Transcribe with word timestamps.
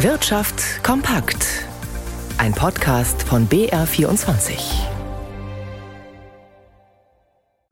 Wirtschaft 0.00 0.84
kompakt. 0.84 1.64
Ein 2.36 2.52
Podcast 2.52 3.22
von 3.22 3.48
BR24. 3.48 4.58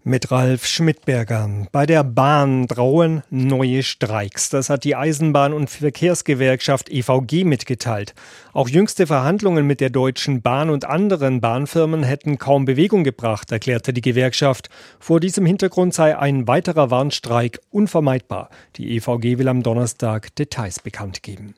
Mit 0.04 0.30
Ralf 0.30 0.64
Schmidberger. 0.64 1.66
Bei 1.70 1.84
der 1.84 2.02
Bahn 2.02 2.66
drohen 2.66 3.22
neue 3.28 3.82
Streiks. 3.82 4.48
Das 4.48 4.70
hat 4.70 4.84
die 4.84 4.96
Eisenbahn- 4.96 5.52
und 5.52 5.68
Verkehrsgewerkschaft 5.68 6.88
EVG 6.88 7.44
mitgeteilt. 7.44 8.14
Auch 8.54 8.70
jüngste 8.70 9.06
Verhandlungen 9.06 9.66
mit 9.66 9.82
der 9.82 9.90
Deutschen 9.90 10.40
Bahn 10.40 10.70
und 10.70 10.86
anderen 10.86 11.42
Bahnfirmen 11.42 12.04
hätten 12.04 12.38
kaum 12.38 12.64
Bewegung 12.64 13.04
gebracht, 13.04 13.52
erklärte 13.52 13.92
die 13.92 14.00
Gewerkschaft. 14.00 14.70
Vor 14.98 15.20
diesem 15.20 15.44
Hintergrund 15.44 15.92
sei 15.92 16.16
ein 16.16 16.48
weiterer 16.48 16.90
Warnstreik 16.90 17.60
unvermeidbar. 17.68 18.48
Die 18.76 18.96
EVG 18.96 19.36
will 19.36 19.48
am 19.48 19.62
Donnerstag 19.62 20.34
Details 20.36 20.80
bekannt 20.80 21.22
geben. 21.22 21.54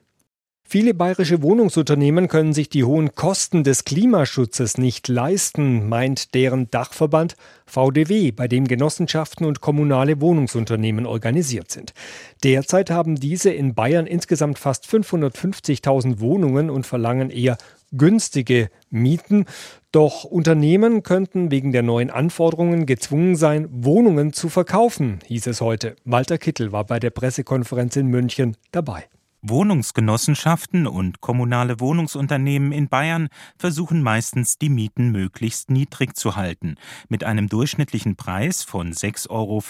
Viele 0.68 0.94
bayerische 0.94 1.42
Wohnungsunternehmen 1.42 2.26
können 2.26 2.52
sich 2.52 2.68
die 2.68 2.82
hohen 2.82 3.14
Kosten 3.14 3.62
des 3.62 3.84
Klimaschutzes 3.84 4.78
nicht 4.78 5.06
leisten, 5.06 5.88
meint 5.88 6.34
deren 6.34 6.68
Dachverband 6.72 7.36
VDW, 7.66 8.32
bei 8.32 8.48
dem 8.48 8.66
Genossenschaften 8.66 9.46
und 9.46 9.60
kommunale 9.60 10.20
Wohnungsunternehmen 10.20 11.06
organisiert 11.06 11.70
sind. 11.70 11.94
Derzeit 12.42 12.90
haben 12.90 13.14
diese 13.14 13.50
in 13.50 13.74
Bayern 13.74 14.08
insgesamt 14.08 14.58
fast 14.58 14.86
550.000 14.86 16.18
Wohnungen 16.18 16.68
und 16.68 16.84
verlangen 16.84 17.30
eher 17.30 17.58
günstige 17.92 18.68
Mieten. 18.90 19.44
Doch 19.92 20.24
Unternehmen 20.24 21.04
könnten 21.04 21.52
wegen 21.52 21.70
der 21.70 21.84
neuen 21.84 22.10
Anforderungen 22.10 22.86
gezwungen 22.86 23.36
sein, 23.36 23.68
Wohnungen 23.70 24.32
zu 24.32 24.48
verkaufen, 24.48 25.20
hieß 25.26 25.46
es 25.46 25.60
heute. 25.60 25.94
Walter 26.04 26.38
Kittel 26.38 26.72
war 26.72 26.84
bei 26.84 26.98
der 26.98 27.10
Pressekonferenz 27.10 27.94
in 27.94 28.08
München 28.08 28.56
dabei. 28.72 29.04
Wohnungsgenossenschaften 29.48 30.86
und 30.86 31.20
kommunale 31.20 31.78
Wohnungsunternehmen 31.80 32.72
in 32.72 32.88
Bayern 32.88 33.28
versuchen 33.58 34.02
meistens, 34.02 34.58
die 34.58 34.68
Mieten 34.68 35.12
möglichst 35.12 35.70
niedrig 35.70 36.16
zu 36.16 36.36
halten. 36.36 36.76
Mit 37.08 37.24
einem 37.24 37.48
durchschnittlichen 37.48 38.16
Preis 38.16 38.62
von 38.62 38.92
6,75 38.92 39.28
Euro 39.30 39.62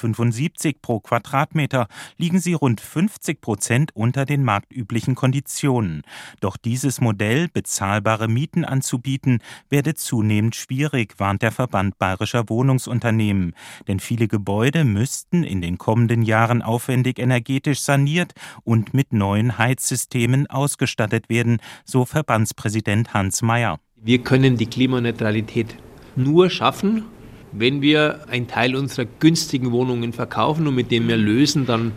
pro 0.81 1.01
Quadratmeter 1.01 1.89
liegen 2.17 2.39
sie 2.39 2.55
rund 2.55 2.81
50 2.81 3.41
Prozent 3.41 3.91
unter 3.95 4.25
den 4.25 4.45
marktüblichen 4.45 5.15
Konditionen. 5.15 6.03
Doch 6.41 6.57
dieses 6.57 7.01
Modell, 7.01 7.49
bezahlbare 7.49 8.29
Mieten 8.29 8.65
anzubieten, 8.65 9.41
werde 9.69 9.95
zunehmend 9.95 10.55
schwierig, 10.55 11.19
warnt 11.19 11.43
der 11.43 11.53
Verband 11.53 11.99
bayerischer 11.99 12.49
Wohnungsunternehmen. 12.49 13.55
Denn 13.89 14.01
viele 14.01 14.29
Gebäude 14.29 14.85
müssten 14.85 15.45
in 15.45 15.61
den 15.61 15.79
kommenden 15.79 16.23
Jahren 16.23 16.63
aufwendig 16.63 17.19
energetisch 17.19 17.81
saniert 17.81 18.33
und 18.65 18.95
mit 18.95 19.13
neuen 19.13 19.59
Heizsystemen 19.67 20.47
ausgestattet 20.47 21.29
werden, 21.29 21.59
so 21.85 22.05
Verbandspräsident 22.05 23.13
Hans 23.15 23.43
Mayer. 23.43 23.81
Wir 23.97 24.19
können 24.19 24.57
die 24.57 24.67
Klimaneutralität 24.67 25.75
nur 26.15 26.51
schaffen, 26.51 27.05
wenn 27.51 27.83
wir 27.83 28.29
einen 28.29 28.47
Teil 28.47 28.77
unserer 28.77 29.07
günstigen 29.19 29.73
Wohnungen 29.73 30.13
verkaufen 30.13 30.69
und 30.69 30.75
mit 30.77 30.91
dem 30.91 31.09
wir 31.09 31.17
lösen 31.17 31.67
dann 31.67 31.93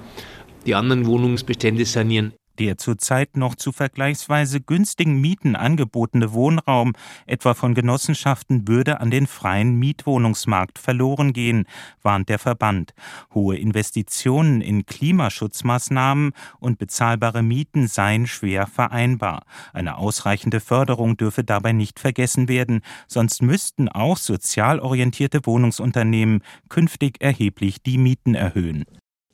die 0.66 0.74
anderen 0.74 1.06
Wohnungsbestände 1.06 1.86
sanieren. 1.86 2.34
Der 2.60 2.78
zurzeit 2.78 3.38
noch 3.38 3.56
zu 3.56 3.72
vergleichsweise 3.72 4.60
günstigen 4.60 5.22
Mieten 5.22 5.56
angebotene 5.56 6.34
Wohnraum, 6.34 6.92
etwa 7.26 7.54
von 7.54 7.74
Genossenschaften, 7.74 8.68
würde 8.68 9.00
an 9.00 9.10
den 9.10 9.28
freien 9.28 9.76
Mietwohnungsmarkt 9.80 10.78
verloren 10.78 11.32
gehen, 11.32 11.66
warnt 12.02 12.28
der 12.28 12.38
Verband. 12.38 12.94
Hohe 13.34 13.56
Investitionen 13.56 14.60
in 14.60 14.86
Klimaschutzmaßnahmen 14.86 16.34
und 16.60 16.78
bezahlbare 16.78 17.44
Mieten 17.44 17.88
seien 17.88 18.28
schwer 18.28 18.68
vereinbar. 18.68 19.46
Eine 19.72 19.98
ausreichende 19.98 20.60
Förderung 20.60 21.16
dürfe 21.16 21.46
dabei 21.46 21.72
nicht 21.72 21.98
vergessen 21.98 22.50
werden, 22.50 22.82
sonst 23.08 23.42
müssten 23.42 23.88
auch 23.88 24.18
sozial 24.18 24.82
orientierte 24.82 25.46
Wohnungsunternehmen 25.46 26.44
künftig 26.68 27.22
erheblich 27.22 27.82
die 27.82 27.98
Mieten 27.98 28.36
erhöhen. 28.36 28.84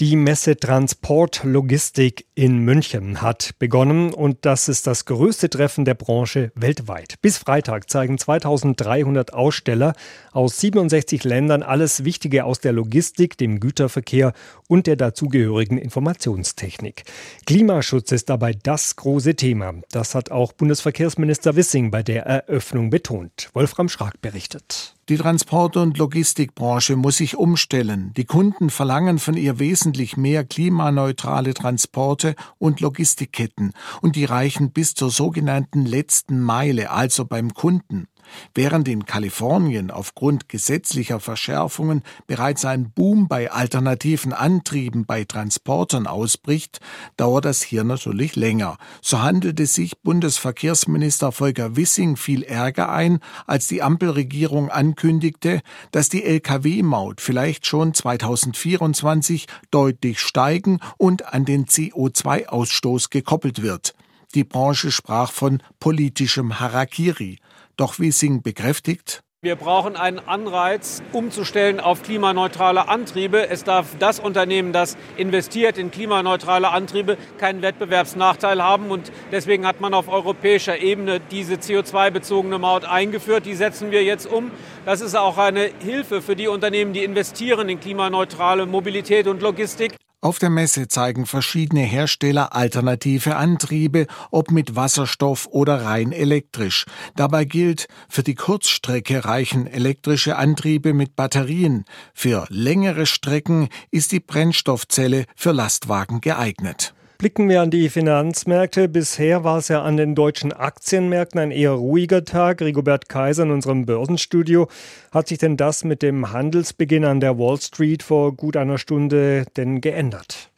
Die 0.02 0.18
Messe 0.18 0.58
Transport 0.58 1.46
Logistik 1.46 2.26
in 2.36 2.58
München 2.58 3.22
hat 3.22 3.52
begonnen 3.60 4.14
und 4.14 4.40
das 4.42 4.68
ist 4.68 4.88
das 4.88 5.06
größte 5.06 5.50
Treffen 5.50 5.86
der 5.86 5.94
Branche 5.94 6.52
weltweit. 6.54 7.16
Bis 7.22 7.38
Freitag 7.38 7.90
zeigen 7.90 8.18
2300 8.18 9.34
Aussteller 9.34 9.94
aus 10.34 10.60
67 10.60 11.24
Ländern 11.24 11.64
alles 11.64 12.04
Wichtige 12.04 12.44
aus 12.44 12.60
der 12.60 12.74
Logistik, 12.74 13.38
dem 13.38 13.62
Güterverkehr 13.62 14.34
und 14.68 14.86
der 14.86 14.98
dazugehörigen 14.98 15.78
Informationstechnik. 15.78 17.06
Klimaschutz 17.46 18.12
ist 18.12 18.30
dabei 18.30 18.52
das 18.52 18.98
große 18.98 19.36
Thema. 19.36 19.76
Das 19.92 20.14
hat 20.14 20.30
auch 20.30 20.52
Bundesverkehrsminister 20.52 21.56
Wissing 21.56 21.90
bei 21.90 22.04
der 22.04 22.26
Eröffnung 22.26 22.90
betont. 22.90 23.50
Wolfram 23.54 23.88
Schrag 23.88 24.20
berichtet. 24.20 24.95
Die 25.08 25.18
Transport- 25.18 25.78
und 25.78 26.00
Logistikbranche 26.00 26.96
muss 26.96 27.18
sich 27.18 27.38
umstellen. 27.38 28.12
Die 28.18 28.26
Kunden 28.26 28.72
verlangen 28.72 29.20
von 29.20 29.38
ihr 29.38 29.60
wesentlich 29.60 30.18
mehr 30.18 30.44
klimaneutrale 30.44 31.54
Transporte 31.54 32.34
und 32.58 32.80
Logistikketten 32.80 33.74
und 34.02 34.16
die 34.16 34.26
reichen 34.26 34.72
bis 34.72 34.96
zur 34.96 35.12
sogenannten 35.12 35.86
letzten 35.86 36.42
Meile, 36.42 36.90
also 36.90 37.24
beim 37.24 37.54
Kunden. 37.54 38.08
Während 38.54 38.88
in 38.88 39.06
Kalifornien 39.06 39.92
aufgrund 39.92 40.50
gesetzlicher 40.50 41.20
Verschärfungen 41.20 42.04
bereits 42.28 42.66
ein 42.66 42.92
Boom 42.92 43.28
bei 43.28 43.52
alternativen 43.52 44.34
Antrieben 44.34 45.06
bei 45.06 45.24
Transportern 45.24 46.08
ausbricht, 46.08 46.80
dauert 47.18 47.46
das 47.46 47.62
hier 47.62 47.84
natürlich 47.84 48.36
länger. 48.36 48.78
So 49.02 49.22
handelte 49.22 49.66
sich 49.66 50.00
Bundesverkehrsminister 50.00 51.32
Volker 51.32 51.76
Wissing 51.76 52.16
viel 52.16 52.44
Ärger 52.44 52.90
ein, 52.90 53.20
als 53.48 53.68
die 53.68 53.82
Ampelregierung 53.82 54.70
ankündigte, 54.70 55.62
dass 55.92 56.10
die 56.10 56.24
Lkw-Maut 56.24 57.22
vielleicht 57.22 57.66
schon 57.66 57.94
2024 57.94 59.48
deutlich 59.72 60.20
steigen 60.20 60.80
und 60.98 61.34
an 61.34 61.46
den 61.46 61.66
CO2-Ausstoß 61.66 63.10
gekoppelt 63.10 63.62
wird. 63.62 63.94
Die 64.36 64.44
Branche 64.44 64.92
sprach 64.92 65.32
von 65.32 65.64
politischem 65.80 66.60
Harakiri. 66.60 67.40
Doch 67.78 68.00
Wiesing 68.00 68.42
bekräftigt, 68.42 69.22
wir 69.46 69.58
brauchen 69.58 69.96
einen 69.96 70.18
Anreiz, 70.18 71.04
umzustellen 71.12 71.80
auf 71.80 72.02
klimaneutrale 72.02 72.88
Antriebe. 72.88 73.48
Es 73.48 73.64
darf 73.64 73.96
das 74.00 74.20
Unternehmen, 74.20 74.74
das 74.74 74.98
investiert 75.18 75.78
in 75.78 75.92
klimaneutrale 75.92 76.70
Antriebe, 76.70 77.16
keinen 77.38 77.62
Wettbewerbsnachteil 77.62 78.64
haben. 78.64 78.90
Und 78.90 79.12
deswegen 79.32 79.68
hat 79.68 79.82
man 79.82 79.94
auf 79.94 80.08
europäischer 80.08 80.80
Ebene 80.80 81.20
diese 81.20 81.58
CO2-bezogene 81.58 82.58
Maut 82.58 82.86
eingeführt. 82.86 83.46
Die 83.46 83.54
setzen 83.54 83.92
wir 83.92 84.04
jetzt 84.04 84.26
um. 84.26 84.50
Das 84.84 85.02
ist 85.02 85.14
auch 85.14 85.38
eine 85.38 85.70
Hilfe 85.78 86.24
für 86.24 86.36
die 86.36 86.48
Unternehmen, 86.48 86.94
die 86.94 87.04
investieren 87.04 87.70
in 87.70 87.80
klimaneutrale 87.80 88.66
Mobilität 88.66 89.28
und 89.28 89.44
Logistik. 89.44 89.96
Auf 90.26 90.40
der 90.40 90.50
Messe 90.50 90.88
zeigen 90.88 91.28
verschiedene 91.28 91.84
Hersteller 91.84 92.56
alternative 92.56 93.36
Antriebe, 93.36 94.08
ob 94.32 94.50
mit 94.50 94.76
Wasserstoff 94.76 95.48
oder 95.52 95.84
rein 95.84 96.12
elektrisch. 96.12 96.88
Dabei 97.16 97.46
gilt, 97.46 97.88
für 98.10 98.24
die 98.24 98.34
Kurzstrecke 98.34 99.26
reichen 99.26 99.68
elektrische 99.68 100.36
Antriebe 100.38 100.94
mit 100.94 101.16
Batterien. 101.16 101.86
Für 102.16 102.48
längere 102.50 103.06
Strecken 103.06 103.70
ist 103.92 104.14
die 104.14 104.20
Brennstoffzelle 104.20 105.26
für 105.36 105.52
Lastwagen 105.52 106.22
geeignet. 106.22 106.95
Blicken 107.18 107.48
wir 107.48 107.62
an 107.62 107.72
die 107.72 107.88
Finanzmärkte. 107.88 108.90
Bisher 108.90 109.46
war 109.46 109.60
es 109.60 109.70
ja 109.70 109.82
an 109.82 109.96
den 109.96 110.16
deutschen 110.16 110.52
Aktienmärkten 110.52 111.40
ein 111.40 111.52
eher 111.52 111.72
ruhiger 111.72 112.26
Tag. 112.26 112.62
Rigobert 112.62 113.08
Kaiser 113.08 113.44
in 113.44 113.52
unserem 113.52 113.86
Börsenstudio. 113.86 114.68
Hat 115.12 115.30
sich 115.30 115.38
denn 115.38 115.56
das 115.56 115.86
mit 115.86 116.02
dem 116.02 116.34
Handelsbeginn 116.34 117.06
an 117.06 117.22
der 117.22 117.40
Wall 117.40 117.60
Street 117.62 118.04
vor 118.04 118.36
gut 118.36 118.58
einer 118.58 118.78
Stunde 118.78 119.46
denn 119.56 119.80
geändert? 119.80 120.50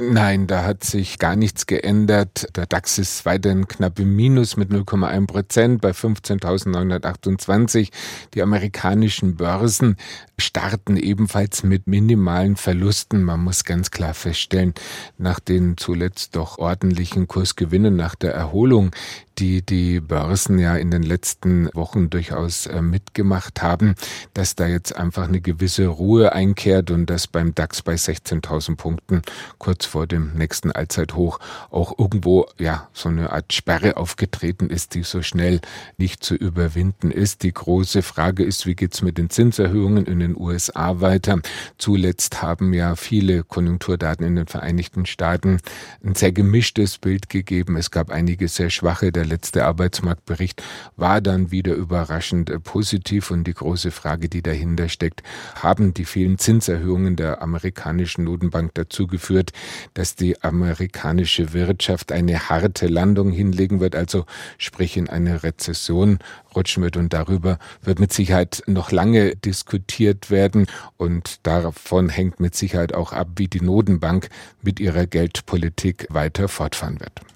Nein, 0.00 0.46
da 0.46 0.64
hat 0.64 0.84
sich 0.84 1.18
gar 1.18 1.34
nichts 1.34 1.66
geändert. 1.66 2.46
Der 2.56 2.66
DAX 2.66 2.98
ist 2.98 3.26
weiterhin 3.26 3.66
knapp 3.66 3.98
im 3.98 4.14
Minus 4.14 4.56
mit 4.56 4.70
0,1 4.70 5.26
Prozent 5.26 5.80
bei 5.80 5.90
15.928. 5.90 7.90
Die 8.34 8.42
amerikanischen 8.42 9.36
Börsen 9.36 9.96
starten 10.38 10.96
ebenfalls 10.96 11.64
mit 11.64 11.86
minimalen 11.86 12.56
Verlusten. 12.56 13.24
Man 13.24 13.40
muss 13.40 13.64
ganz 13.64 13.90
klar 13.90 14.14
feststellen, 14.14 14.74
nach 15.16 15.40
den 15.40 15.76
zuletzt 15.76 16.36
doch 16.36 16.58
ordentlichen 16.58 17.26
Kursgewinnen 17.26 17.96
nach 17.96 18.14
der 18.14 18.34
Erholung, 18.34 18.92
die 19.38 19.62
die 19.62 20.00
Börsen 20.00 20.58
ja 20.58 20.76
in 20.76 20.90
den 20.90 21.02
letzten 21.02 21.68
Wochen 21.74 22.10
durchaus 22.10 22.66
äh, 22.66 22.82
mitgemacht 22.82 23.62
haben, 23.62 23.94
dass 24.34 24.56
da 24.56 24.66
jetzt 24.66 24.96
einfach 24.96 25.28
eine 25.28 25.40
gewisse 25.40 25.86
Ruhe 25.86 26.32
einkehrt 26.32 26.90
und 26.90 27.06
dass 27.06 27.26
beim 27.26 27.54
DAX 27.54 27.82
bei 27.82 27.94
16.000 27.94 28.76
Punkten 28.76 29.22
kurz 29.58 29.86
vor 29.86 30.06
dem 30.06 30.34
nächsten 30.34 30.72
Allzeithoch 30.72 31.38
auch 31.70 31.98
irgendwo 31.98 32.46
ja 32.58 32.88
so 32.92 33.08
eine 33.08 33.32
Art 33.32 33.52
Sperre 33.52 33.96
aufgetreten 33.96 34.70
ist, 34.70 34.94
die 34.94 35.02
so 35.04 35.22
schnell 35.22 35.60
nicht 35.96 36.24
zu 36.24 36.34
überwinden 36.34 37.10
ist. 37.10 37.42
Die 37.42 37.52
große 37.52 38.02
Frage 38.02 38.42
ist, 38.44 38.66
wie 38.66 38.74
geht's 38.74 39.02
mit 39.02 39.18
den 39.18 39.30
Zinserhöhungen 39.30 40.06
in 40.06 40.18
den 40.18 40.36
USA 40.36 41.00
weiter? 41.00 41.40
Zuletzt 41.78 42.42
haben 42.42 42.72
ja 42.72 42.96
viele 42.96 43.44
Konjunkturdaten 43.44 44.26
in 44.26 44.34
den 44.34 44.46
Vereinigten 44.46 45.06
Staaten 45.06 45.58
ein 46.04 46.14
sehr 46.14 46.32
gemischtes 46.32 46.98
Bild 46.98 47.28
gegeben. 47.28 47.76
Es 47.76 47.90
gab 47.90 48.10
einige 48.10 48.48
sehr 48.48 48.70
schwache. 48.70 49.12
Der 49.12 49.27
letzte 49.28 49.64
Arbeitsmarktbericht 49.64 50.62
war 50.96 51.20
dann 51.20 51.50
wieder 51.50 51.74
überraschend 51.74 52.50
äh, 52.50 52.58
positiv. 52.58 53.30
Und 53.30 53.44
die 53.44 53.54
große 53.54 53.90
Frage, 53.90 54.28
die 54.28 54.42
dahinter 54.42 54.88
steckt, 54.88 55.22
haben 55.54 55.94
die 55.94 56.04
vielen 56.04 56.38
Zinserhöhungen 56.38 57.16
der 57.16 57.42
amerikanischen 57.42 58.24
Notenbank 58.24 58.74
dazu 58.74 59.06
geführt, 59.06 59.52
dass 59.94 60.16
die 60.16 60.42
amerikanische 60.42 61.52
Wirtschaft 61.52 62.12
eine 62.12 62.48
harte 62.48 62.86
Landung 62.86 63.30
hinlegen 63.30 63.80
wird, 63.80 63.94
also 63.94 64.24
sprich 64.56 64.96
in 64.96 65.08
eine 65.08 65.42
Rezession 65.42 66.18
rutschen 66.54 66.82
wird. 66.82 66.96
Und 66.96 67.12
darüber 67.12 67.58
wird 67.82 68.00
mit 68.00 68.12
Sicherheit 68.12 68.62
noch 68.66 68.90
lange 68.90 69.36
diskutiert 69.36 70.30
werden. 70.30 70.66
Und 70.96 71.46
davon 71.46 72.08
hängt 72.08 72.40
mit 72.40 72.54
Sicherheit 72.54 72.94
auch 72.94 73.12
ab, 73.12 73.28
wie 73.36 73.48
die 73.48 73.60
Notenbank 73.60 74.28
mit 74.62 74.80
ihrer 74.80 75.06
Geldpolitik 75.06 76.06
weiter 76.10 76.48
fortfahren 76.48 77.00
wird. 77.00 77.28